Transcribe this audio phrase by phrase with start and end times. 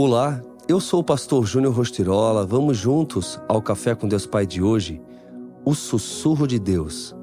[0.00, 2.46] Olá, eu sou o pastor Júnior Rostirola.
[2.46, 5.02] Vamos juntos ao Café com Deus Pai de hoje?
[5.64, 7.16] O sussurro de Deus.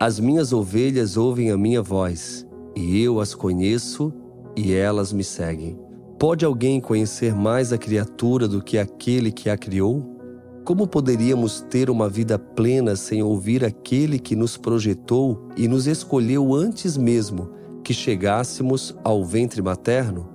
[0.00, 4.10] As minhas ovelhas ouvem a minha voz, e eu as conheço
[4.56, 5.78] e elas me seguem.
[6.18, 10.18] Pode alguém conhecer mais a criatura do que aquele que a criou?
[10.64, 16.54] Como poderíamos ter uma vida plena sem ouvir aquele que nos projetou e nos escolheu
[16.54, 17.50] antes mesmo
[17.84, 20.31] que chegássemos ao ventre materno?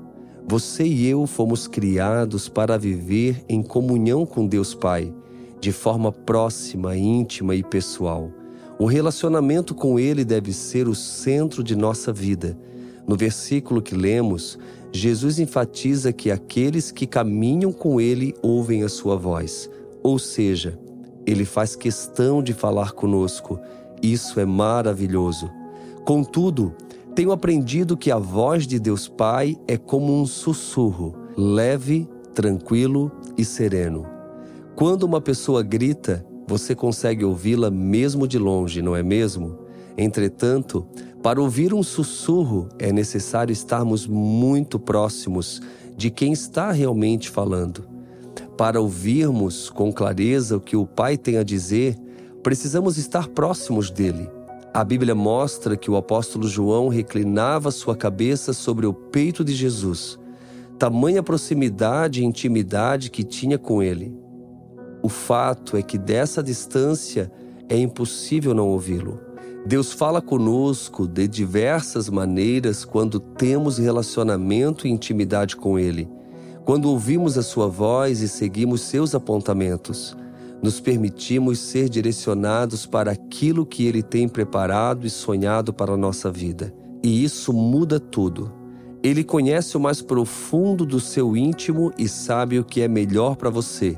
[0.49, 5.13] Você e eu fomos criados para viver em comunhão com Deus Pai,
[5.59, 8.31] de forma próxima, íntima e pessoal.
[8.79, 12.57] O relacionamento com Ele deve ser o centro de nossa vida.
[13.05, 14.57] No versículo que lemos,
[14.89, 19.69] Jesus enfatiza que aqueles que caminham com Ele ouvem a sua voz,
[20.01, 20.79] ou seja,
[21.25, 23.59] Ele faz questão de falar conosco.
[24.01, 25.51] Isso é maravilhoso.
[26.05, 26.73] Contudo,
[27.17, 33.43] tenho aprendido que a voz de Deus Pai é como um sussurro, leve, tranquilo e
[33.43, 34.05] sereno.
[34.75, 39.57] Quando uma pessoa grita, você consegue ouvi-la mesmo de longe, não é mesmo?
[39.97, 40.85] Entretanto,
[41.23, 45.59] para ouvir um sussurro é necessário estarmos muito próximos
[45.95, 47.83] de quem está realmente falando.
[48.55, 51.97] Para ouvirmos com clareza o que o Pai tem a dizer,
[52.43, 54.36] precisamos estar próximos dele.
[54.77, 60.19] A Bíblia mostra que o apóstolo João reclinava sua cabeça sobre o peito de Jesus,
[60.77, 64.15] tamanha proximidade e intimidade que tinha com ele.
[65.01, 67.31] O fato é que dessa distância
[67.67, 69.19] é impossível não ouvi-lo.
[69.65, 76.07] Deus fala conosco de diversas maneiras quando temos relacionamento e intimidade com Ele,
[76.65, 80.15] quando ouvimos a Sua voz e seguimos seus apontamentos
[80.61, 86.31] nos permitimos ser direcionados para aquilo que Ele tem preparado e sonhado para a nossa
[86.31, 86.73] vida.
[87.03, 88.51] E isso muda tudo.
[89.03, 93.49] Ele conhece o mais profundo do seu íntimo e sabe o que é melhor para
[93.49, 93.97] você.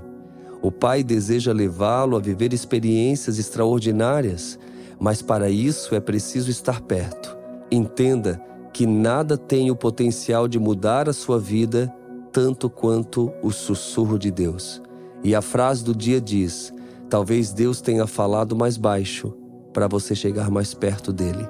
[0.61, 4.59] O Pai deseja levá-lo a viver experiências extraordinárias,
[4.99, 7.37] mas para isso é preciso estar perto.
[7.71, 8.41] Entenda
[8.73, 11.93] que nada tem o potencial de mudar a sua vida
[12.31, 14.81] tanto quanto o sussurro de Deus.
[15.23, 16.73] E a frase do dia diz:
[17.09, 19.33] talvez Deus tenha falado mais baixo
[19.73, 21.47] para você chegar mais perto dele.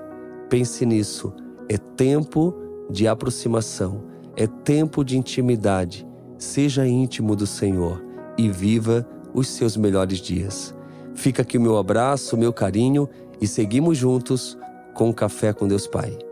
[0.50, 1.34] Pense nisso.
[1.68, 2.56] É tempo
[2.90, 4.03] de aproximação,
[4.35, 6.07] é tempo de intimidade.
[6.38, 8.03] Seja íntimo do Senhor
[8.38, 10.74] e viva os seus melhores dias.
[11.13, 13.07] Fica aqui o meu abraço, o meu carinho
[13.41, 14.57] e seguimos juntos
[14.94, 16.28] com o Café com Deus Pai.